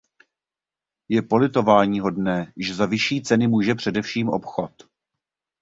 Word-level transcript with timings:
Je 1.09 1.21
politováníhodné, 1.21 2.53
že 2.57 2.75
za 2.75 2.85
vyšší 2.85 3.21
ceny 3.21 3.47
může 3.47 3.75
především 3.75 4.29
obchod. 4.29 4.71